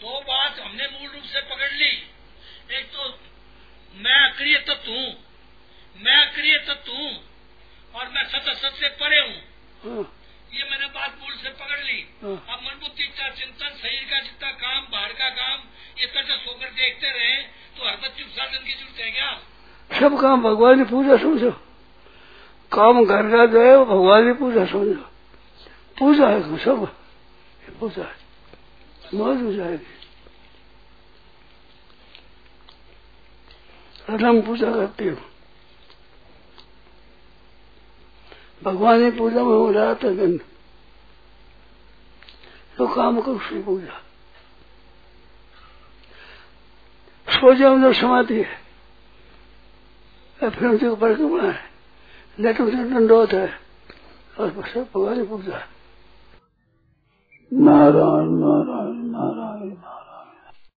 [0.00, 1.92] दो बात हमने मूल रूप से पकड़ ली।
[2.78, 3.08] एक तो
[3.94, 5.08] मैं अक्रिय तत्व हूँ।
[5.96, 7.12] मैं अक्रिय तत्व हूँ
[7.94, 9.36] और मैं सत सत से परे हूँ।
[9.84, 10.04] हाँ,
[10.52, 14.20] ये मैंने बात मूल से पकड़ ली। हाँ। अब मन बुद्धि इच्छा चिंतन शरीर का
[14.20, 15.58] जितना काम बाहर का काम
[16.00, 17.36] ये तरह सोकर देखते रहे
[17.76, 19.30] तो हर बच्चे साधन की ज़रूरत है क्या?
[19.90, 21.50] सब काम भगवान की पूजा समझो।
[22.72, 25.10] काम घर का जो है वो भगवान की पूजा समझो।
[25.96, 26.86] पूजा है सब।
[27.80, 28.25] पूजा है।
[29.14, 29.86] मौज हो जाएगी
[34.10, 35.18] रंग पूजा करती हूँ।
[38.62, 40.40] भगवान की पूजा में हो रहा था दिन।
[42.78, 44.02] तो काम करो उसकी पूजा।
[47.28, 48.66] सो जाओ जब समाधि है।
[50.42, 51.64] या फिर उनके परिक्रमा है।
[52.40, 53.60] लेटो से दंडोत है।
[54.40, 55.68] और सब भगवान की पूजा
[57.52, 58.85] नारायण नारायण।